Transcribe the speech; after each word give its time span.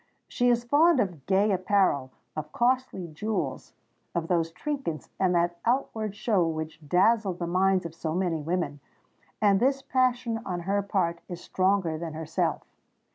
She 0.27 0.49
is 0.49 0.63
fond 0.63 0.99
of 0.99 1.27
gay 1.27 1.51
apparel—of 1.51 2.51
costly 2.51 3.05
jewels—of 3.09 4.27
those 4.27 4.49
trinkets 4.51 5.11
and 5.19 5.35
that 5.35 5.57
outward 5.63 6.15
show 6.15 6.43
which 6.47 6.79
dazzle 6.89 7.33
the 7.33 7.45
minds 7.45 7.85
of 7.85 7.93
so 7.93 8.15
many 8.15 8.41
women; 8.41 8.79
and 9.43 9.59
this 9.59 9.83
passion 9.83 10.39
on 10.43 10.61
her 10.61 10.81
part 10.81 11.21
is 11.29 11.39
stronger 11.39 11.99
than 11.99 12.13
herself. 12.15 12.63